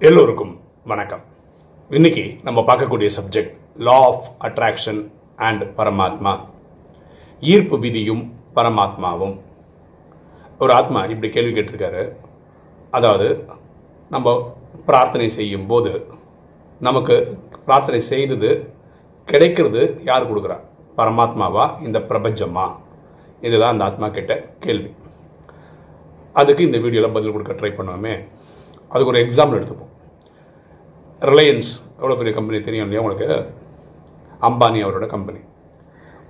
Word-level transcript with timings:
எல்லோருக்கும் 0.00 0.60
வணக்கம். 0.84 1.22
இன்னைக்கு 1.90 2.36
நம்ம 2.42 2.60
பார்க்கக்கூடிய 2.60 3.08
subject 3.16 3.54
law 3.76 3.96
of 4.06 4.26
attraction 4.40 5.10
and 5.36 5.62
பரமாத்மா. 5.62 6.40
ஈர்ப்பு 7.40 7.78
விதியும் 7.78 8.22
பரமாத்மாவும். 8.54 9.40
ஒரு 10.58 10.72
ஆத்மா 10.72 11.04
இப்படி 11.04 11.32
கேள்வி 11.32 11.60
கேட்டிருக்காரு. 11.60 12.12
அதாவது 12.90 13.44
நம்ம 14.10 14.54
பிரார்த்தனை 14.86 15.28
செய்யும் 15.28 15.66
போது 15.66 16.06
நமக்கு 16.80 17.38
பிரார்த்தனை 17.66 18.00
செய்தது 18.00 18.72
கிடைக்கிறது 19.24 20.00
யார் 20.04 20.30
கொடுக்குறா? 20.30 20.60
பரமாத்மாவா? 20.96 21.82
இந்த 21.82 21.98
பிரபஞ்சமா? 21.98 22.76
இதுதான் 23.40 23.72
அந்த 23.72 23.84
ஆத்மா 23.84 24.08
கேட்ட 24.08 24.48
கேள்வி. 24.60 24.94
அதுக்கு 26.32 26.64
இந்த 26.64 26.78
வீடியோவில் 26.78 27.12
பதில் 27.12 27.32
கொடுக்க 27.32 27.52
ட்ரை 27.52 27.72
பண்ணுவோமே. 27.80 28.28
அதுக்கு 28.92 29.12
ஒரு 29.12 29.20
எக்ஸாம்பிள் 29.24 29.58
எடுத்துப்போம். 29.58 29.92
ரிலையன்ஸ் 31.22 31.70
எவ்வளோ 32.00 32.16
பெரிய 32.20 32.32
கம்பெனி 32.38 32.58
தெரியும் 32.68 32.86
இல்லையா 32.86 33.02
உங்களுக்கு? 33.04 33.28
அம்பானி 34.48 34.80
அவரோட 34.86 35.06
கம்பெனி 35.14 35.40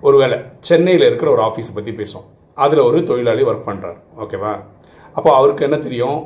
ஒருவேளை 0.08 0.36
சென்னையில் 0.68 1.06
இருக்கிற 1.08 1.28
ஒரு 1.36 1.42
ஆஃபீஸை 1.48 1.72
பற்றி 1.76 1.92
பேசுவோம். 2.00 2.26
அதில் 2.64 2.86
ஒரு 2.88 2.98
தொழிலாளி 3.10 3.42
ஒர்க் 3.50 3.68
பண்ணுறார் 3.68 3.98
ஓகேவா 4.24 4.52
அப்போ 5.16 5.30
அவருக்கு 5.38 5.66
என்ன 5.68 5.76
தெரியும்? 5.86 6.18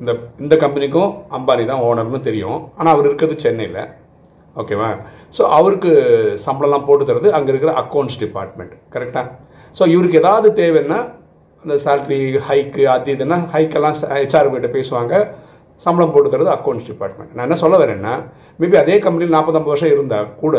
இந்த 0.00 0.12
இந்த 0.42 0.54
கம்பெனிக்கும் 0.62 1.10
அம்பானி 1.36 1.64
தான் 1.72 1.82
ஓனர்னு 1.88 2.20
தெரியும். 2.28 2.58
ஆனால் 2.78 2.92
அவர் 2.94 3.08
இருக்கிறது 3.08 3.36
சென்னையில். 3.44 3.82
ஓகேவா 4.62 4.88
ஸோ 5.36 5.42
அவருக்கு 5.58 5.92
சம்பளம்லாம் 6.46 6.86
போட்டு 6.88 7.04
தரது 7.10 7.28
அங்கே 7.36 7.50
இருக்கிற 7.52 7.72
அக்கௌண்ட்ஸ் 7.82 8.18
டிபார்ட்மெண்ட் 8.22 8.74
கரெக்டாக 8.94 9.26
ஸோ 9.78 9.82
இவருக்கு 9.94 10.20
ஏதாவது 10.22 10.48
தேவைன்னா 10.60 10.98
அந்த 11.64 11.76
சேல்ரி 11.84 12.18
ஹைக்கு 12.48 12.82
அது 12.94 13.10
இதுன்னா 13.16 13.38
ஹைக்கெல்லாம் 13.54 13.96
ஹெச்ஆர் 14.18 14.52
கிட்ட 14.54 14.70
பேசுவாங்க. 14.76 15.14
சம்பளம் 15.82 16.12
போட்டு 16.14 16.32
தரது 16.34 16.50
அக்கௌண்ட்ஸ் 16.56 16.88
டிபார்ட்மெண்ட் 16.90 17.32
நான் 17.34 17.46
என்ன 17.46 17.56
சொல்ல 17.62 17.76
வரேன்னா 17.82 18.12
மேபி 18.60 18.76
அதே 18.82 18.96
கம்பெனியில் 19.04 19.36
நாற்பத்தம்பது 19.36 19.72
வருஷம் 19.72 19.94
இருந்தால் 19.94 20.28
கூட 20.42 20.56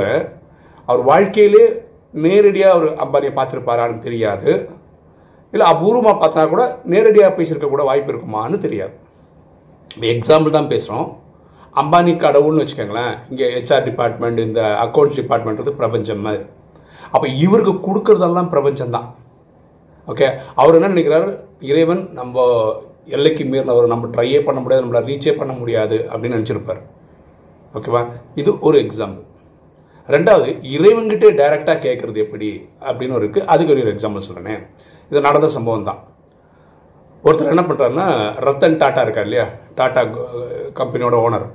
அவர் 0.89 1.03
வாழ்க்கையிலே 1.11 1.65
நேரடியாக 2.25 2.73
அவர் 2.75 2.87
அம்பானியை 3.03 3.33
பார்த்துருப்பாரான்னு 3.37 4.05
தெரியாது. 4.07 4.51
இல்லை 5.53 5.65
அபூர்வமாக 5.73 6.15
பார்த்தா 6.21 6.43
கூட 6.53 6.63
நேரடியாக 6.93 7.35
பேசியிருக்க 7.37 7.67
கூட 7.73 7.83
வாய்ப்பு 7.89 8.11
இருக்குமான்னு 8.13 8.57
தெரியாது. 8.65 8.95
இப்போ 9.95 10.07
எக்ஸாம்பிள் 10.15 10.57
தான் 10.57 10.71
பேசுகிறோம் 10.73 11.07
அம்பானி 11.81 12.11
கடவுள்னு 12.23 12.61
வச்சுக்கோங்களேன் 12.61 13.13
இங்கே 13.29 13.45
ஹெச்ஆர் 13.55 13.85
டிபார்ட்மெண்ட் 13.89 14.39
இந்த 14.47 14.61
அக்கௌண்ட்ஸ் 14.85 15.19
டிபார்ட்மெண்ட்றது 15.19 15.71
பிரபஞ்சம் 15.81 16.23
மாதிரி. 16.25 16.43
அப்போ 17.13 17.27
இவருக்கு 17.45 17.73
கொடுக்கறதெல்லாம் 17.87 18.51
பிரபஞ்சம் 18.53 18.95
தான் 18.97 19.07
ஓகே 20.11 20.27
அவர் 20.61 20.77
என்ன 20.77 20.91
நினைக்கிறாரு? 20.93 21.31
இறைவன் 21.71 22.03
நம்ம 22.19 22.43
எல்லைக்கு 23.15 23.43
மீறினவர் 23.51 23.93
நம்ம 23.93 24.09
ட்ரையே 24.15 24.39
பண்ண 24.47 24.59
முடியாது 24.63 24.83
நம்மளை 24.85 25.01
ரீச்சே 25.09 25.33
பண்ண 25.39 25.53
முடியாது 25.61 25.97
அப்படின்னு 26.11 26.37
நினச்சிருப்பார். 26.37 26.81
ஓகேவா 27.77 28.01
இது 28.41 28.51
ஒரு 28.67 28.77
எக்ஸாம்பிள் 28.85 29.23
ரெண்டாவது 30.15 30.49
இறைவன்கிட்டே 30.75 31.29
டைரெக்டாக 31.39 31.77
கேட்குறது 31.85 32.19
எப்படி? 32.25 32.49
அப்படின்னு 32.87 33.15
ஒரு 33.17 33.25
இருக்குது 33.27 33.47
அதுக்கு 33.53 33.73
ஒரு 33.75 33.93
எக்ஸாம்பிள் 33.95 34.27
சொல்கிறேனே 34.27 34.55
இது 35.11 35.27
நடந்த 35.27 35.47
சம்பவம் 35.57 35.89
தான். 35.89 36.01
ஒருத்தர் 37.25 37.53
என்ன 37.53 37.63
பண்ணுறாருன்னா 37.67 38.07
ரத்தன் 38.47 38.79
டாட்டா 38.81 39.03
இருக்கார் 39.05 39.27
இல்லையா? 39.27 39.45
டாட்டா 39.77 40.01
கம்பெனியோட 40.79 41.17
ஓனர் 41.25 41.47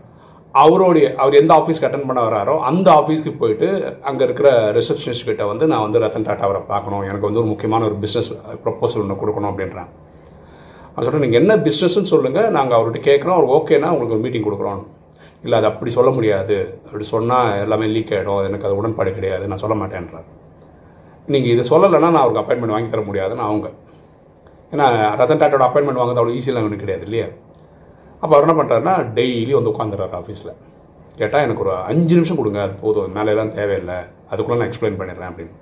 அவருடைய 0.63 1.07
அவர் 1.23 1.39
எந்த 1.41 1.53
ஆஃபீஸ்க்கு 1.59 1.87
அட்டன் 1.89 2.07
பண்ண 2.09 2.21
வராரோ 2.29 2.55
அந்த 2.69 2.89
ஆஃபீஸ்க்கு 3.01 3.33
போயிட்டு 3.43 3.69
அங்கே 4.09 4.25
இருக்கிற 4.27 4.49
ரிசப்ஷனிஸ்ட் 4.79 5.29
கிட்ட 5.29 5.45
வந்து 5.51 5.65
நான் 5.73 5.85
வந்து 5.87 6.01
ரத்தன் 6.05 6.27
டாட்டா 6.29 6.47
அவரை 6.49 6.63
பார்க்கணும். 6.73 7.05
எனக்கு 7.09 7.29
வந்து 7.29 7.43
ஒரு 7.43 7.51
முக்கியமான 7.53 7.85
ஒரு 7.91 7.99
பிஸ்னஸ் 8.05 8.31
ப்ரப்போசல் 8.65 9.03
ஒன்று 9.05 9.21
கொடுக்கணும் 9.23 9.51
அப்படின்றாங்க. 9.51 9.93
அவன் 10.95 11.05
சொல்கிறேன் 11.07 11.25
நீங்கள் 11.25 11.41
என்ன 11.41 11.57
பிஸ்னஸ்ன்னு 11.67 12.13
சொல்லுங்கள் 12.13 12.51
நாங்கள் 12.57 12.79
அவர்கிட்ட 12.79 13.01
கேட்குறோம். 13.11 13.37
அவர் 13.39 13.53
ஓகேனா 13.57 13.91
உங்களுக்கு 13.95 14.17
ஒரு 14.17 14.25
மீட்டிங் 14.25 14.47
கொடுக்குறோம். 14.49 14.83
இல்லை 15.43 15.59
அது 15.59 15.67
அப்படி 15.67 15.91
சொல்ல 15.91 16.11
முடியாது. 16.11 16.81
அப்படி 16.87 17.05
சொன்னால் 17.05 17.61
எல்லாமே 17.61 17.87
லீக் 17.87 18.13
ஆகிடும் 18.17 18.45
எனக்கு 18.49 18.67
அது 18.67 18.79
உடன்பாடு 18.81 19.13
கிடையாது. 19.15 19.49
நான் 19.49 19.63
சொல்ல 19.65 19.77
மாட்டேன்றார். 19.83 20.27
நீங்கள் 21.27 21.53
இது 21.55 21.63
சொல்லலைன்னா 21.71 22.11
நான் 22.15 22.23
அவருக்கு 22.25 22.43
அப்பாயின்மெண்ட் 22.43 22.75
வாங்கி 22.77 22.91
தர 22.91 23.03
முடியாதுன்னு 23.03 23.43
அவங்க. 23.43 23.69
ஏன்னா 24.73 24.87
ரத்தன் 25.21 25.41
டாட்டோட 25.43 25.65
அப்பாயின்மெண்ட் 25.69 26.01
வாங்குறது 26.01 26.21
அவ்வளோ 26.23 26.35
ஈஸியெல்லாம் 26.39 26.67
எனக்கு 26.69 26.85
கிடையாது 26.85 27.07
இல்லையா? 27.09 27.29
அப்போ 28.21 28.33
அவர் 28.37 28.45
என்ன 28.47 28.55
பண்ணுறாருன்னா 28.59 28.95
டெய்லி 29.19 29.53
வந்து 29.59 29.73
உட்காந்துறாரு 29.73 30.15
ஆஃபீஸில் 30.21 30.53
கேட்டால் 31.17 31.43
எனக்கு 31.43 31.63
ஒரு 31.65 31.73
அஞ்சு 31.91 32.15
நிமிஷம் 32.15 32.37
கொடுங்க. 32.37 32.61
அது 32.63 32.75
போதும். 32.81 33.17
மேலேலாம் 33.17 33.55
தேவையில்லை. 33.59 33.99
அதுக்குள்ளே 34.31 34.61
நான் 34.61 34.71
எக்ஸ்பிளைன் 34.71 34.99
பண்ணிடுறேன் 35.01 35.31
அப்படின்னு. 35.31 35.55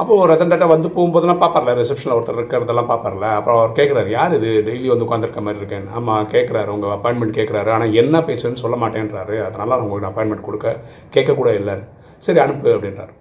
அப்போது 0.00 0.26
ரத்தன் 0.30 0.52
டாட்டா 0.52 0.66
வந்து 0.72 0.88
போகும்போதெல்லாம் 0.96 1.40
பார்ப்பார்ல 1.42 1.72
ரிசப்ஷனில் 1.78 2.16
ஒருத்தர் 2.16 2.38
இருக்கிறதெல்லாம் 2.40 2.90
பார்ப்பார்ல. 2.90 3.26
அப்புறம் 3.38 3.58
அவர் 3.60 3.72
கேட்குறாரு 3.78 4.10
யார் 4.18 4.34
இது? 4.36 4.50
டெய்லி 4.68 4.88
வந்து 4.92 5.06
உட்காந்துருக்க 5.06 5.40
மாதிரி 5.46 5.60
இருக்கேன். 5.62 5.88
ஆமாம் 5.98 6.28
கேட்குறாரு 6.34 6.70
உங்கள் 6.74 6.94
அப்பாயின்மெண்ட் 6.96 7.38
கேட்குறாரு 7.38 7.70
ஆனால் 7.76 7.96
என்ன 8.02 8.18
பேசுன்னு 8.28 8.62
சொல்ல 8.64 8.76
மாட்டேன்றாரு. 8.82 9.36
அதனால் 9.46 9.72
நான் 9.74 9.84
உங்களுக்கு 9.86 10.10
அப்பாயின்மெண்ட் 10.10 10.46
கொடுக்க 10.48 10.76
கேட்கக்கூட 11.16 11.50
இல்லைன்னு 11.60 11.84
சரி 12.26 12.40
அனுப்பு 12.44 12.70
அப்படின்றார். 12.76 13.12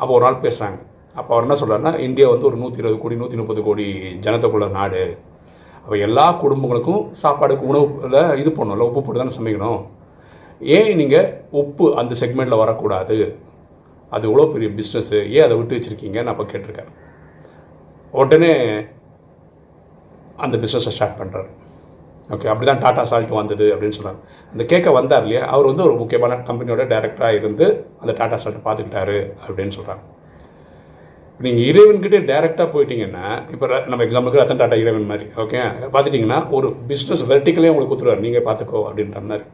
அப்போ 0.00 0.12
ஒரு 0.18 0.24
நாள் 0.26 0.44
பேசுகிறாங்க 0.46 0.78
அப்போ 1.18 1.30
அவர் 1.34 1.46
என்ன 1.46 1.56
சொல்கிறாருன்னா 1.60 1.92
இந்தியா 2.06 2.26
வந்து 2.32 2.48
ஒரு 2.50 2.56
நூற்றி 2.62 2.80
இருபது 2.82 2.98
கோடி 3.02 3.20
நூற்றி 3.20 3.38
முப்பது 3.40 3.60
கோடி 3.68 3.86
ஜனத்துக்குள்ள 4.24 4.66
நாடு. 4.78 5.04
அப்போ 5.82 5.96
எல்லா 6.06 6.26
குடும்பங்களுக்கும் 6.42 7.02
சாப்பாடுக்கு 7.22 7.64
உணவுல 7.70 8.18
இது 8.40 8.50
பண்ணணும்ல 8.58 8.86
உப்பு 8.88 9.00
போட்டு 9.02 9.22
தானே 9.22 9.36
சமைக்கணும். 9.38 9.80
ஏன் 10.76 10.90
நீங்கள் 11.00 11.28
உப்பு 11.62 11.86
அந்த 12.00 12.14
செக்மெண்ட்டில் 12.22 12.62
வரக்கூடாது? 12.64 13.18
அது 14.12 14.24
எவ்வளோ 14.30 14.46
பெரிய 14.54 14.68
பிஸ்னஸ்ஸு 14.78 15.18
ஏன் 15.36 15.44
அதை 15.46 15.56
விட்டு 15.58 15.76
வச்சுருக்கீங்கன்னு 15.76 16.32
அப்போ 16.32 16.44
கேட்டிருக்காரு 16.52 16.92
உடனே 18.14 18.52
அந்த 20.44 20.56
பிஸ்னஸை 20.62 20.92
ஸ்டார்ட் 20.96 21.18
பண்ணுறாரு 21.20 21.50
ஓகே 22.34 22.48
அப்படி 22.50 22.66
தான் 22.68 22.82
டாடா 22.82 23.02
சால்ட் 23.10 23.32
வந்தது 23.38 23.66
அப்படின்னு 23.74 23.96
சொன்னார். 23.96 24.18
அந்த 24.52 24.62
கேட்க 24.72 24.88
வந்தார் 24.96 25.24
இல்லையா? 25.24 25.42
அவர் 25.54 25.68
வந்து 25.70 25.84
ஒரு 25.86 25.94
முக்கியமான 26.02 26.34
கம்பெனியோட 26.48 26.82
டைரக்டராக 26.92 27.38
இருந்து 27.40 27.66
அந்த 28.02 28.12
டாடா 28.18 28.36
சால்ட்டை 28.42 28.62
பார்த்துக்கிட்டாரு 28.66 29.16
அப்படின்னு 29.46 29.74
சொல்கிறாங்க 29.78 30.04
நீங்கள் 31.40 31.66
இறைவன்கிட்டே 31.70 32.20
டைரெக்டாக 32.30 32.66
போயிட்டீங்கன்னா 32.74 33.24
இப்போ 33.54 33.66
நம்ம 33.90 34.02
எக்ஸாம்பிளுக்கு 34.06 34.40
ரத்தன் 34.40 34.60
டாட்டா 34.62 34.78
இறைவன் 34.82 35.10
மாதிரி 35.12 35.26
ஓகே 35.44 35.60
பார்த்துட்டிங்கன்னா 35.94 36.38
ஒரு 36.56 36.68
பிஸ்னஸ் 36.90 37.24
வெர்டிக்கலே 37.30 37.72
உங்களுக்கு 37.72 37.92
கொடுத்துருவார் 37.92 38.24
நீங்கள் 38.26 38.46
பார்த்துக்கோ 38.48 38.82
அப்படின்ற 38.88 39.22
மாதிரி. 39.30 39.44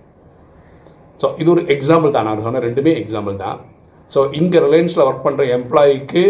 ஸோ 1.20 1.26
இது 1.42 1.48
ஒரு 1.54 1.62
எக்ஸாம்பிள் 1.74 2.14
தான். 2.16 2.26
நான் 2.28 2.46
சொன்ன 2.48 2.62
ரெண்டுமே 2.68 2.94
எக்ஸாம்பிள் 3.02 3.36
தான். 3.44 3.58
ஸோ 4.14 4.20
இங்கே 4.40 4.58
ரிலையன்ஸில் 4.66 5.06
ஒர்க் 5.08 5.24
பண்ணுற 5.26 5.44
எம்ப்ளாயிக்கு 5.58 6.24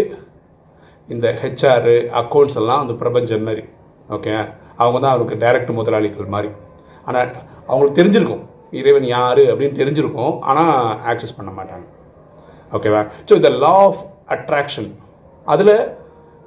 இந்த 1.15 1.27
ஹெச்ஆர் 1.43 1.91
அக்கௌண்ட்ஸ் 2.21 2.59
எல்லாம் 2.61 2.83
அந்த 2.85 2.95
பிரபஞ்சம் 3.03 3.47
மாதிரி 3.49 3.65
ஓகே 4.17 4.33
அவங்க 4.83 4.99
தான் 5.03 5.15
அவருக்கு 5.15 5.37
டைரக்ட் 5.43 5.71
முதலாளிகள் 5.79 6.33
மாதிரி. 6.35 6.51
ஆனால் 7.09 7.31
அவங்களுக்கு 7.69 7.99
தெரிஞ்சிருக்கும். 7.99 8.43
இறைவன் 8.81 9.07
யார் 9.17 9.43
அப்படின்னு 9.51 9.79
தெரிஞ்சிருக்கும். 9.81 10.35
ஆனால் 10.51 10.73
ஆக்சஸ் 11.11 11.37
பண்ண 11.39 11.51
மாட்டாங்க. 11.59 11.87
ஓகேவா 12.77 13.03
ஸோ 13.29 13.33
இந்த 13.41 13.51
லா 13.63 13.75
ஆஃப் 13.87 14.03
அட்ராக்ஷன் 14.35 14.91
அதில் 15.55 15.75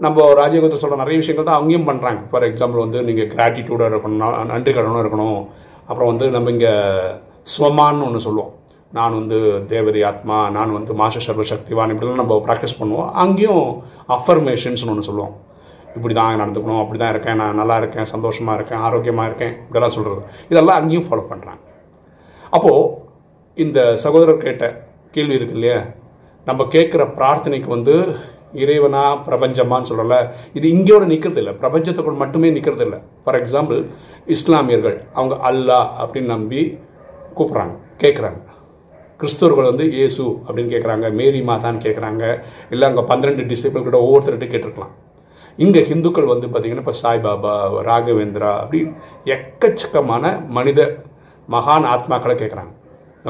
நம்ம 0.05 0.27
ராஜயோகத்தில் 0.41 0.81
சொல்கிற 0.81 0.99
நிறைய 1.03 1.17
விஷயங்கள் 1.21 1.47
தான் 1.49 1.59
அவங்கேயும் 1.59 1.87
பண்ணுறாங்க 1.89 2.21
ஃபார் 2.31 2.45
எக்ஸாம்பிள் 2.49 2.83
வந்து 2.85 2.99
நீங்கள் 3.07 3.31
கிராட்டிடியூடாக 3.33 3.91
இருக்கணும் 3.91 4.51
நன்றி 4.51 4.71
கடனும் 4.77 5.01
இருக்கணும். 5.03 5.41
அப்புறம் 5.89 6.09
வந்து 6.11 6.25
நம்ம 6.35 6.51
இங்கே 6.55 6.73
ஸ்வமான்னு 7.53 8.05
ஒன்று 8.07 8.25
சொல்லுவோம். 8.27 8.53
நான் 8.97 9.17
வந்து 9.19 9.37
தேவதி 9.71 10.01
ஆத்மா 10.09 10.37
நான் 10.55 10.75
வந்து 10.77 10.91
மாஷ 11.01 11.17
சர்வ 11.25 11.43
சக்திவான் 11.51 11.91
இப்படிலாம் 11.93 12.21
நம்ம 12.21 12.37
ப்ராக்டிஸ் 12.47 12.79
பண்ணுவோம். 12.79 13.09
அங்கேயும் 13.23 13.67
அஃபர்மேஷன்ஸ்னு 14.15 14.91
ஒன்று 14.93 15.07
சொல்லுவோம் 15.09 15.35
இப்படி 15.97 16.13
தான் 16.19 16.39
நடந்துக்கணும் 16.41 16.81
அப்படி 16.83 16.99
தான் 17.01 17.13
இருக்கேன் 17.13 17.39
நான் 17.41 17.59
நல்லா 17.61 17.75
இருக்கேன் 17.81 18.09
சந்தோஷமாக 18.13 18.57
இருக்கேன் 18.59 18.81
ஆரோக்கியமாக 18.87 19.29
இருக்கேன் 19.29 19.53
இப்படிலாம் 19.65 19.95
சொல்கிறது 19.97 20.21
இதெல்லாம் 20.51 20.79
அங்கேயும் 20.81 21.07
ஃபாலோ 21.07 21.25
பண்ணுறாங்க 21.31 21.61
அப்போது 22.57 22.89
இந்த 23.57 23.79
சகோதரர் 24.03 24.43
கேட்ட 24.47 24.65
கேள்வி 25.15 25.37
இருக்கு 25.37 25.57
இல்லையா? 25.57 25.79
நம்ம 26.47 26.61
கேட்குற 26.75 27.03
பிரார்த்தனைக்கு 27.17 27.69
வந்து 27.75 27.95
இறைவனா 28.63 29.01
பிரபஞ்சமான்னு 29.25 29.89
சொல்கிறல 29.89 30.15
இது 30.57 30.67
இங்கேயோட 30.75 31.03
நிற்கிறது 31.13 31.41
இல்லை. 31.41 31.53
பிரபஞ்சத்துக்குள் 31.63 32.21
மட்டுமே 32.23 32.49
நிற்கிறது 32.57 32.85
இல்லை. 32.87 32.99
ஃபார் 33.23 33.39
எக்ஸாம்பிள் 33.41 33.79
இஸ்லாமியர்கள் 34.35 34.97
அவங்க 35.17 35.35
அல்லா 35.49 35.79
அப்படின்னு 36.01 36.33
நம்பி 36.35 36.61
கூப்பிட்றாங்க 37.37 37.75
கேட்குறாங்க 38.03 38.39
கிறிஸ்தவர்கள் 39.19 39.69
வந்து 39.71 39.85
ஏசு 40.03 40.23
அப்படின்னு 40.45 40.71
கேட்குறாங்க 40.73 41.05
மேரி 41.19 41.39
மாதான்னு 41.49 41.83
கேட்குறாங்க 41.85 42.23
இல்லை 42.73 42.85
அங்கே 42.89 43.03
பன்னிரெண்டு 43.11 43.43
டிசிபிள் 43.51 43.87
கூட 43.87 43.97
ஒவ்வொருத்தர்கிட்ட 44.05 44.47
கேட்டிருக்கலாம். 44.51 44.93
இங்கே 45.63 45.81
ஹிந்துக்கள் 45.89 46.31
வந்து 46.33 46.47
பார்த்திங்கன்னா 46.47 46.83
இப்போ 46.83 46.95
சாய்பாபா 47.03 47.53
ராகவேந்திரா 47.87 48.51
அப்படி 48.63 48.79
எக்கச்சக்கமான 49.35 50.31
மனித 50.57 50.81
மகான் 51.55 51.87
ஆத்மாக்களை 51.93 52.35
கேட்குறாங்க 52.41 52.73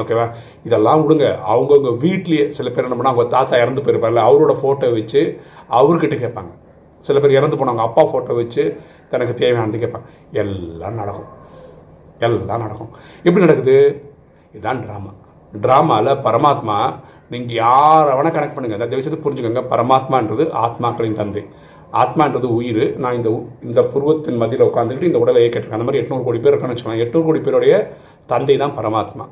ஓகேவா 0.00 0.26
இதெல்லாம் 0.66 1.00
விடுங்க. 1.02 1.26
அவங்கவுங்க 1.52 1.92
வீட்லேயே 2.04 2.44
சில 2.56 2.68
பேர் 2.74 2.86
என்ன 2.86 2.96
பண்ணால் 2.98 3.14
அவங்க 3.14 3.24
தாத்தா 3.36 3.54
இறந்து 3.62 3.82
போயிருப்பார்ல 3.86 4.22
அவரோட 4.28 4.52
ஃபோட்டோ 4.60 4.90
வச்சு 4.98 5.22
அவர்கிட்ட 5.78 6.16
கேட்பாங்க. 6.24 6.52
சில 7.06 7.16
பேர் 7.22 7.36
இறந்து 7.38 7.58
போனவங்க 7.60 7.84
அப்பா 7.88 8.02
ஃபோட்டோ 8.10 8.36
வச்சு 8.40 8.64
தனக்கு 9.12 9.34
தேவையானது 9.40 9.82
கேட்பாங்க. 9.84 10.06
எல்லாம் 10.42 11.00
நடக்கும். 11.00 11.30
எல்லாம் 12.28 12.62
நடக்கும். 12.64 12.92
எப்படி 13.26 13.44
நடக்குது? 13.46 13.76
இதுதான் 14.54 14.82
ட்ராமா 14.84 15.12
ட்ராமாவில் 15.64 16.20
பரமாத்மா 16.26 16.78
நீங்கள் 17.32 17.58
யாரை 17.62 18.12
வேணால் 18.18 18.34
கனெக்ட் 18.36 18.56
பண்ணுங்கள் 18.56 18.86
அந்த 18.86 18.98
விஷயத்தை 18.98 19.20
புரிஞ்சுக்கோங்க. 19.24 19.62
பரமாத்மான்றது 19.72 20.44
ஆத்மாக்களின் 20.64 21.18
தந்தை. 21.20 21.42
ஆத்மான்றது 22.00 22.48
உயிர். 22.58 22.84
நான் 23.02 23.16
இந்த 23.18 23.30
இந்த 23.68 23.80
புருவத்தின் 23.92 24.40
மதியில் 24.42 24.66
உட்காந்துக்கிட்டு 24.68 25.10
இந்த 25.10 25.20
உடலை 25.22 25.40
இயக்கிட்டு 25.44 25.76
அந்த 25.76 25.86
மாதிரி 25.86 26.00
எட்நூறு 26.02 26.24
கோடி 26.26 26.40
பேர் 26.42 26.52
இருக்கணும்னு 26.52 26.76
வச்சுக்கலாம் 26.76 27.02
எட்நூறு 27.04 27.26
கோடி 27.28 27.40
பேருடைய 27.46 27.74
தந்தை 28.32 28.56
தான் 28.62 28.74
பரமாத்மா. 28.78 29.24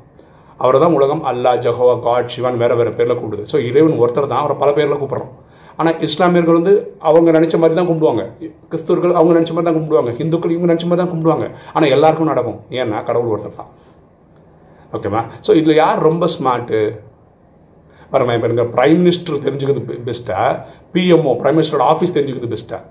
அவரை 0.63 0.79
தான் 0.83 0.95
உலகம் 0.97 1.21
அல்லா 1.31 1.51
ஜஹோவா 1.65 1.93
காட் 2.05 2.31
சிவான் 2.33 2.57
வேறு 2.61 2.77
வேறு 2.79 2.91
பேரில் 2.97 3.17
கூப்பிடுது. 3.19 3.45
ஸோ 3.51 3.57
இறைவன் 3.69 3.99
ஒருத்தர் 4.01 4.31
தான். 4.31 4.41
அவரை 4.43 4.55
பல 4.63 4.71
பேரில் 4.77 4.99
கூப்பிட்றோம். 5.01 5.31
ஆனால் 5.79 5.99
இஸ்லாமியர்கள் 6.07 6.57
வந்து 6.59 6.73
அவங்க 7.09 7.29
நினச்ச 7.37 7.57
மாதிரி 7.61 7.75
தான் 7.77 7.89
கும்பிடுவாங்க. 7.89 8.23
கிறிஸ்துவர்கள் 8.71 9.13
அவங்க 9.19 9.33
நினச்ச 9.37 9.53
மாதிரி 9.53 9.67
தான் 9.69 9.77
கும்பிடுவாங்க. 9.77 10.13
ஹிந்துக்கள் 10.19 10.53
இவங்க 10.55 10.69
நினச்ச 10.71 10.87
மாதிரி 10.89 11.01
தான் 11.03 11.13
கும்பிடுவாங்க. 11.13 11.47
ஆனால் 11.75 11.93
எல்லாருக்கும் 11.97 12.31
நடக்கும். 12.33 12.59
ஏன்னா 12.79 12.97
கடவுள் 13.09 13.31
ஒருத்தர் 13.35 13.59
தான். 13.61 13.71
ஓகேவா 14.93 15.21
ஸோ 15.45 15.53
இதில் 15.55 15.75
யார் 15.75 15.99
ரொம்ப 16.05 16.25
ஸ்மார்ட்டு 16.33 16.79
வரமா 18.11 18.33
இப்போ 18.35 18.49
இந்த 18.49 18.65
ப்ரைம் 18.73 18.99
மினிஸ்டர் 18.99 19.43
தெரிஞ்சுக்கிறது 19.43 19.81
பெஸ்ட்டாக 20.07 20.53
பிஎம்ஓ 20.93 21.33
ப்ரைம் 21.41 21.57
மினிஸ்டரோட 21.57 21.85
ஆஃபீஸ் 21.91 22.15
தெரிஞ்சுக்கிறது 22.15 22.53
பெஸ்ட்டாக 22.53 22.81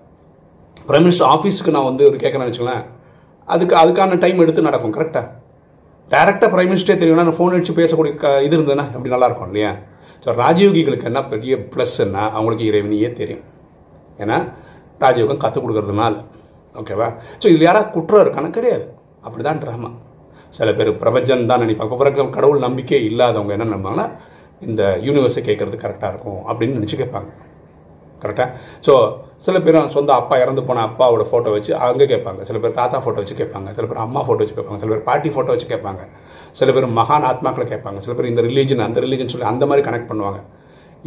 ப்ரைம் 0.87 1.05
மினிஸ்டர் 1.05 1.31
ஆஃபீஸுக்கு 1.31 1.71
நான் 1.71 1.89
வந்து 1.89 2.05
ஒரு 2.09 2.17
கேட்குறேன்னு 2.17 2.49
வச்சுக்கலேன் 2.49 2.85
அதுக்கு 3.49 3.75
அதுக்கான 3.77 4.19
டைம் 4.19 4.41
எடுத்து 4.41 4.63
நடக்கும் 4.63 4.95
கரெக்டாக 4.95 5.27
டேரெக்டாக 6.09 6.51
ப்ரைம் 6.53 6.71
மினிஸ்டரே 6.71 6.99
தெரியும்னா 6.99 7.25
நான் 7.25 7.37
ஃபோன் 7.37 7.55
அடித்து 7.55 7.75
பேசக்கூடிய 7.75 8.13
க- 8.17 8.41
இது 8.43 8.55
இருந்ததுன்னா 8.57 8.87
அப்படி 8.89 9.11
நல்லாயிருக்கும் 9.11 9.49
இல்லையா? 9.49 9.73
ஸோ 10.23 10.35
ராஜயோகிகளுக்கு 10.39 11.05
என்ன 11.05 11.21
பெரிய 11.25 11.55
ப்ளஸ்ன்னா 11.73 12.23
அவங்களுக்கு 12.31 12.65
இறைவனையே 12.65 13.09
தெரியும். 13.13 13.45
ஏன்னா 14.19 14.39
ராஜயோகம் 15.01 15.37
கற்றுக் 15.37 15.65
கொடுக்கறதுனால. 15.65 16.15
ஓகேவா 16.75 17.09
ஸோ 17.39 17.47
இதில் 17.47 17.67
யாராவது 17.67 17.91
குற்றம் 17.91 18.23
இருக்கானா? 18.25 18.51
கிடையாது. 18.51 18.85
அப்படி 19.23 19.43
தான் 19.43 19.61
ட்ராமா 19.63 19.91
சில 20.57 20.73
பேர் 20.79 20.91
பிரபஞ்சம் 21.03 21.49
தான் 21.51 21.63
நினைப்பாங்க 21.65 21.97
பிறகு 22.01 22.27
கடவுள் 22.37 22.65
நம்பிக்கை 22.67 23.01
இல்லாதவங்க 23.11 23.53
என்ன 23.57 23.69
நினைப்பாங்கன்னா 23.71 24.07
இந்த 24.67 24.83
யூனிவர்ஸை 25.07 25.43
கேட்குறது 25.49 25.77
கரெக்டாக 25.85 26.13
இருக்கும் 26.13 26.41
அப்படின்னு 26.51 26.77
நினச்சி 26.79 26.97
கேட்பாங்க. 27.01 27.31
கரெக்டாக 28.23 28.49
ஸோ 28.87 28.93
சில 29.47 29.57
பேர் 29.65 29.77
சொந்த 29.97 30.11
அப்பா 30.21 30.37
இறந்து 30.45 30.63
போன 30.69 30.85
அப்பாவோட 30.89 31.25
ஃபோட்டோ 31.31 31.51
வச்சு 31.57 31.73
அங்கே 31.89 32.07
கேட்பாங்க. 32.13 32.41
சில 32.49 32.57
பேர் 32.63 32.79
தாத்தா 32.79 32.99
ஃபோட்டோ 33.05 33.21
வச்சு 33.23 33.37
கேட்பாங்க. 33.41 33.69
சில 33.77 33.85
பேர் 33.91 34.01
அம்மா 34.05 34.21
ஃபோட்டோ 34.27 34.41
வச்சு 34.43 34.57
கேட்பாங்க. 34.59 34.81
சில 34.83 34.91
பேர் 34.93 35.05
பாட்டி 35.09 35.29
ஃபோட்டோ 35.35 35.53
வச்சு 35.55 35.69
கேட்பாங்க. 35.73 36.03
சில 36.61 36.73
பேர் 36.77 36.87
மகான் 36.99 37.27
ஆத்மாக்களை 37.31 37.67
கேட்பாங்க. 37.73 38.01
சில 38.07 38.15
பேர் 38.19 38.31
இந்த 38.33 38.43
ரிலீஜன் 38.49 38.83
அந்த 38.87 39.01
ரிலீஜன் 39.07 39.31
சொல்லி 39.35 39.49
அந்த 39.53 39.67
மாதிரி 39.71 39.85
கனெக்ட் 39.89 40.11
பண்ணுவாங்க. 40.11 40.41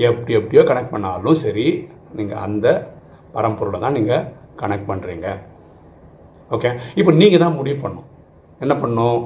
எப்படி 0.10 0.34
எப்படியோ 0.40 0.64
கனெக்ட் 0.70 0.94
பண்ணாலும் 0.94 1.40
சரி 1.44 1.68
நீங்கள் 2.20 2.42
அந்த 2.48 2.68
பரம்பொருளை 3.36 3.80
தான் 3.86 3.98
நீங்கள் 4.00 4.24
கனெக்ட் 4.62 4.90
பண்ணுறீங்க 4.92 5.28
ஓகே 6.56 6.70
இப்போ 7.00 7.12
நீங்கள் 7.22 7.44
தான் 7.44 7.58
முடிவு 7.60 7.78
பண்ணணும். 7.84 8.08
என்ன 8.63 8.74
பண்ணணும் 8.81 9.22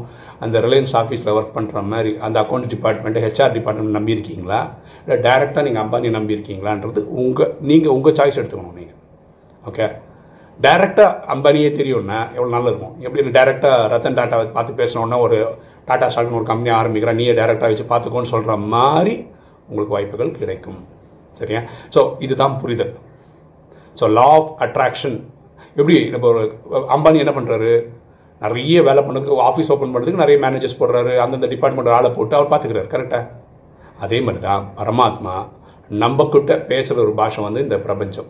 அந்த 0.46 0.56
ரிலையன்ஸ் 0.66 0.94
ஆஃபீஸில் 1.02 1.34
ஒர்க் 1.38 1.56
பண்ணுற 1.58 1.82
மாதிரி 1.92 2.12
அந்த 2.26 2.38
அக்கௌண்ட் 2.44 2.68
டிபார்ட்மெண்ட்டு 2.74 3.24
ஹெச்ஆர் 3.26 3.54
டிபார்ட்மெண்ட் 3.58 3.98
நம்பியிருக்கீங்களா? 3.98 4.60
இல்லை 5.04 5.18
டைரெக்டாக 5.28 5.64
நீங்கள் 5.68 5.84
அம்பானி 5.84 6.10
நம்பியிருக்கீங்களான்றது 6.18 7.02
உங்கள் 7.24 7.52
நீங்கள் 7.70 7.94
உங்கள் 7.98 8.18
சாய்ஸ் 8.20 8.40
எடுத்துக்கணும் 8.40 8.80
நீங்கள் 8.80 9.00
ஓகே 9.70 9.88
டைரெக்டாக 10.60 11.12
அம்பானியே 11.34 11.70
தெரியும்னா 11.80 12.20
எவ்வளோ 12.36 12.52
நல்லா 12.56 12.70
இருக்கும்? 12.72 12.96
எப்படி 13.06 13.32
டைரெக்டாக 13.38 13.88
ரத்தன் 13.94 14.18
டாட்டாவை 14.20 14.46
பார்த்து 14.58 14.80
பேசினோன்னா 14.82 15.18
ஒரு 15.26 15.38
டாட்டா 15.88 16.08
ஸ்டால்னு 16.12 16.40
ஒரு 16.40 16.48
கம்பெனி 16.52 16.72
ஆரம்பிக்கிறேன் 16.82 17.20
நீயே 17.22 17.34
டைரெக்டாக 17.40 17.72
வச்சு 17.72 17.86
பார்த்துக்கோன்னு 17.92 18.32
சொல்கிற 18.34 18.54
மாதிரி 18.76 19.16
உங்களுக்கு 19.70 19.96
வாய்ப்புகள் 19.96 20.32
கிடைக்கும். 20.40 20.80
சரியா? 21.40 21.62
ஸோ 21.94 22.00
இதுதான் 22.26 22.56
புரிதல். 22.62 22.94
ஸோ 24.00 24.08
லா 24.18 24.28
ஆஃப் 24.38 24.52
அட்ராக்ஷன் 24.66 25.18
எப்படி 25.80 25.96
நம்ம 26.14 26.28
ஒரு 26.34 26.44
அம்பானி 26.96 27.22
என்ன 27.24 27.34
பண்ணுறாரு 27.38 27.72
நிறைய 28.42 28.82
வேலை 28.88 29.02
பண்ணுறதுக்கு 29.06 29.42
ஆஃபீஸ் 29.50 29.72
ஓப்பன் 29.74 29.94
பண்ணுறதுக்கு 29.94 30.24
நிறைய 30.24 30.38
மேனேஜர்ஸ் 30.46 30.80
போடுறாரு. 30.80 31.14
அந்தந்த 31.24 31.50
டிபார்ட்மெண்ட் 31.54 31.96
ஆளை 31.98 32.10
போட்டு 32.18 32.38
அவர் 32.38 32.52
பார்த்துக்கிறாரு 32.52 32.90
கரெக்டாக 32.94 33.24
அதே 34.06 34.18
மாதிரி 34.26 34.42
தான் 34.48 34.66
பரமாத்மா 34.80 35.36
நம்ம 36.02 36.26
கிட்ட 36.34 36.54
பேசுகிற 36.72 37.04
ஒரு 37.06 37.14
பாஷை 37.20 37.42
வந்து 37.48 37.64
இந்த 37.66 37.78
பிரபஞ்சம் 37.86 38.30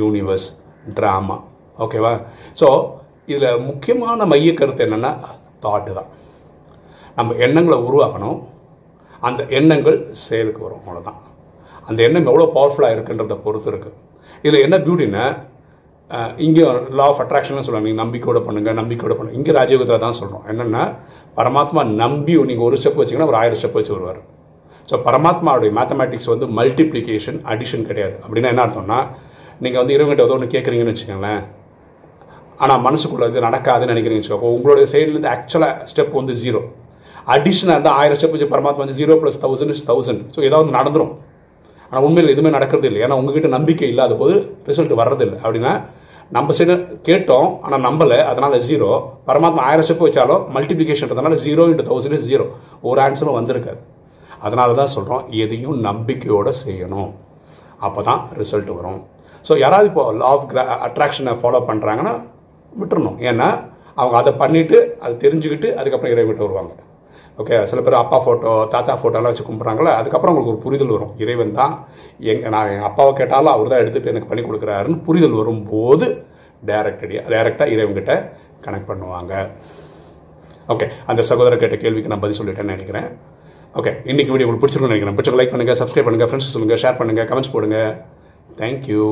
யூனிவர்ஸ் 0.00 0.46
ட்ராமா 0.98 1.36
ஓகேவா 1.84 2.12
ஸோ 2.60 2.68
இதில் 3.32 3.62
முக்கியமான 3.68 4.26
மைய 4.32 4.50
கருத்து 4.58 4.84
என்னென்னா 4.86 5.12
தாட்டு 5.64 5.92
தான். 5.98 6.10
நம்ம 7.18 7.34
எண்ணங்களை 7.46 7.78
உருவாக்கணும். 7.88 8.38
அந்த 9.26 9.42
எண்ணங்கள் 9.58 9.98
செயலுக்கு 10.24 10.60
வரும் 10.66 10.82
அவ்வளோதான் 10.82 11.20
அந்த 11.88 12.00
எண்ணம் 12.06 12.28
எவ்வளோ 12.30 12.46
பவர்ஃபுல்லாக 12.56 12.94
இருக்குன்றதை 12.96 13.36
பொறுத்து 13.44 13.68
இருக்குது 13.72 13.96
இதில் 14.44 14.64
என்ன 14.66 14.76
பியூட்டின்னா 14.84 15.24
இங்கே 16.46 16.64
லா 16.98 17.06
ஆஃப் 17.12 17.20
அட்ராக்ஷன்லாம் 17.22 17.66
சொல்லுவாங்க. 17.66 17.88
நீங்கள் 17.88 18.02
நம்பிக்கையோட 18.04 18.40
பண்ணுங்க 18.46 18.72
நம்பிக்கையோட 18.80 19.14
பண்ணுங்க. 19.18 19.38
இங்கே 19.40 19.52
ராஜயோகத்தில் 19.58 20.04
தான் 20.06 20.18
சொல்கிறோம் 20.20 20.44
என்னென்னா 20.52 20.82
பரமாத்மா 21.38 21.82
நம்பி 22.02 22.34
நீங்கள் 22.50 22.66
ஒரு 22.68 22.76
ஸ்டெப் 22.80 22.98
வச்சிங்கன்னா 23.00 23.30
ஒரு 23.32 23.38
ஆயிரம் 23.42 23.60
ஸ்டெப் 23.60 23.78
வச்சு 23.78 23.94
வருவார். 23.96 24.20
ஸோ 24.88 24.96
பரமாத்மாவுடைய 25.06 25.70
மேத்தமேட்டிக்ஸ் 25.78 26.30
வந்து 26.32 26.46
மல்டிப்ளிகேஷன் 26.58 27.38
அடிஷன் 27.52 27.86
கிடையாது. 27.90 28.16
அப்படின்னா 28.24 28.50
என்ன 28.54 28.64
அர்த்தம்னா 28.66 28.98
நீங்கள் 29.64 29.80
வந்து 29.82 29.94
இருவங்கிட்ட 29.96 30.26
ஏதோ 30.28 30.34
ஒன்று 30.38 30.54
கேட்குறீங்கன்னு 30.54 30.94
வச்சுக்கோங்களேன். 30.94 31.42
ஆனால் 32.64 32.82
மனசுக்குள்ள 32.86 33.24
இது 33.30 33.40
நடக்காதுன்னு 33.48 33.94
நினைக்கிறீங்க 33.94 34.34
அப்போ 34.36 34.50
உங்களுடைய 34.56 34.84
சைட்லேருந்து 34.92 35.30
ஆக்சுவலாக 35.36 35.86
ஸ்டெப் 35.90 36.14
வந்து 36.20 36.34
ஜீரோ 36.42 36.60
அடிஷனாக 37.34 37.74
இருந்தால் 37.76 37.96
ஆயிரம் 38.00 38.18
ஸ்டெப் 38.18 38.34
வச்சு 38.34 38.52
பரமாத்மா 38.54 38.82
வந்து 38.84 38.98
zero 39.00 39.14
plus 39.22 39.40
thousand 39.44 39.72
is 39.74 39.86
thousand 39.90 40.22
so 40.34 40.40
ஏதாவது 40.48 40.70
நடந்துடும் 40.76 41.12
ஆனால் 41.88 42.04
உண்மையில் 42.06 42.32
எதுவுமே 42.34 42.50
நடக்கிறது 42.56 42.88
இல்லை. 42.90 43.00
ஏன்னா 43.06 43.18
உங்ககிட்ட 43.20 43.48
நம்பிக்கை 43.56 43.88
இல்லாத 43.92 44.14
போது 44.22 44.34
ரிசல்ட் 44.70 44.94
வர்றதில்லை. 45.00 45.38
அப்படின்னா 45.44 45.74
நம்ம 46.36 46.52
சைடு 46.58 46.74
கேட்டோம் 47.08 47.48
ஆனால் 47.64 47.82
நம்பலை 47.88 48.16
அதனால் 48.30 48.54
ஜீரோ 48.68 48.88
பரமாத்மா 49.28 49.60
ஆயிரம் 49.68 49.86
ஸ்டெப் 49.88 50.06
வச்சாலும் 50.06 50.42
மல்டிப்ளிகேஷன்றதுனால 50.54 51.36
ஜீரோ 51.44 51.64
இன்ட்டு 51.72 51.86
தௌசண்ட் 51.90 52.26
ஜீரோ 52.30 52.46
ஒரு 52.88 53.00
ஆன்சரும் 53.04 53.36
வந்திருக்காது. 53.38 53.80
அதனால 54.46 54.74
தான் 54.80 54.92
சொல்கிறோம் 54.94 55.22
எதையும் 55.42 55.76
நம்பிக்கையோடு 55.88 56.52
செய்யணும். 56.64 57.12
அப்போ 57.86 58.00
தான் 58.08 58.20
ரிசல்ட் 58.40 58.72
வரும். 58.78 59.00
ஸோ 59.46 59.52
யாராவது 59.64 59.86
இப்போ 59.92 60.04
லா 60.20 60.30
ஆஃப் 60.34 60.46
அட்ராக்ஷனை 60.88 61.34
ஃபாலோ 61.42 61.60
பண்ணுறாங்கன்னா 61.70 62.14
விட்டுறணும். 62.80 63.18
ஏன்னா 63.30 63.48
அவங்க 64.00 64.16
அதை 64.22 64.32
பண்ணிவிட்டு 64.42 64.78
அதை 65.04 65.14
தெரிஞ்சுக்கிட்டு 65.24 65.68
அதுக்கப்புறம் 65.80 66.14
இறைவன்கிட்ட 66.14 66.46
வருவாங்க. 66.46 66.72
ஓகே 67.42 67.56
சில 67.70 67.80
பேர் 67.86 67.96
அப்பா 68.02 68.18
ஃபோட்டோ 68.24 68.52
தாத்தா 68.74 68.92
ஃபோட்டோலாம் 69.00 69.32
வச்சு 69.32 69.46
கும்பிட்றாங்களே 69.48 69.90
அதுக்கப்புறம் 70.00 70.32
உங்களுக்கு 70.34 70.52
ஒரு 70.54 70.62
புரிதல் 70.64 70.92
வரும். 70.94 71.12
இறைவன் 71.24 71.56
தான் 71.60 71.74
எங்கள் 72.32 72.52
நான் 72.54 72.70
எங்கள் 72.74 72.88
அப்பாவை 72.90 73.12
கேட்டாலும் 73.20 73.52
அவர் 73.54 73.70
தான் 73.72 73.82
எடுத்துகிட்டு 73.82 74.12
எனக்கு 74.12 74.30
பண்ணி 74.30 74.44
கொடுக்குறாருன்னு 74.46 75.02
புரிதல் 75.08 75.38
வரும்போது 75.40 76.06
டேரக்டடியாக 76.70 77.30
டேரெக்டாக 77.34 77.74
இறைவன்கிட்ட 77.74 78.14
கனெக்ட் 78.66 78.90
பண்ணுவாங்க. 78.90 79.32
ஓகே 80.74 80.86
அந்த 81.12 81.20
சகோதரர் 81.30 81.62
கேட்ட 81.62 81.78
கேள்விக்கு 81.84 82.12
நான் 82.12 82.24
பதில் 82.24 82.38
சொல்லிட்டேன்னு 82.40 82.74
நினைக்கிறேன். 82.76 83.08
ஓகே 83.80 83.92
இன்றைக்கி 84.10 84.30
வீடியோ 84.32 84.46
உங்களுக்கு 84.46 84.62
பிடிச்சிருக்குன்னு 84.62 84.94
நினைக்கிறேன். 84.94 85.16
பிடிச்சவங்க 85.18 85.40
லைக் 85.40 85.54
பண்ணுங்கள் 85.54 85.80
சப்ஸ்கிரைப் 85.80 86.06
பண்ணுங்கள் 86.08 86.30
ஃப்ரெண்ட்ஸ் 86.30 86.54
சொல்லுங்கள் 86.54 86.80
ஷேர் 86.84 87.00
பண்ணுங்கள் 87.00 87.28
கமெண்ட்ஸ் 87.30 87.54
போடுங்க. 87.54 87.78
தேங்க்யூ 88.60 89.06